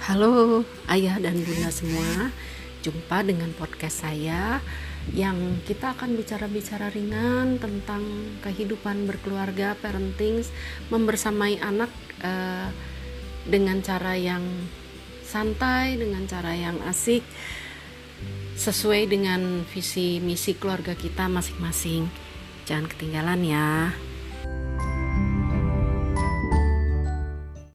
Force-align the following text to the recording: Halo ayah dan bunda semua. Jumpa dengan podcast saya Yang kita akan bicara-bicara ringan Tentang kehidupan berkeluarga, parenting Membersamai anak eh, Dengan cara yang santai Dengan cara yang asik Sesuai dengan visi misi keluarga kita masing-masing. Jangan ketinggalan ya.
Halo 0.00 0.64
ayah 0.88 1.20
dan 1.20 1.36
bunda 1.44 1.68
semua. 1.68 2.32
Jumpa 2.80 3.20
dengan 3.20 3.52
podcast 3.52 4.08
saya 4.08 4.64
Yang 5.12 5.60
kita 5.68 5.92
akan 5.92 6.16
bicara-bicara 6.16 6.88
ringan 6.88 7.60
Tentang 7.60 8.00
kehidupan 8.40 9.04
berkeluarga, 9.04 9.76
parenting 9.76 10.40
Membersamai 10.88 11.60
anak 11.60 11.92
eh, 12.24 12.72
Dengan 13.44 13.84
cara 13.84 14.16
yang 14.16 14.40
santai 15.20 16.00
Dengan 16.00 16.24
cara 16.24 16.56
yang 16.56 16.80
asik 16.88 17.20
Sesuai 18.56 19.08
dengan 19.08 19.64
visi 19.68 20.20
misi 20.20 20.52
keluarga 20.52 20.92
kita 20.92 21.32
masing-masing. 21.32 22.12
Jangan 22.68 22.92
ketinggalan 22.92 23.40
ya. 23.40 23.88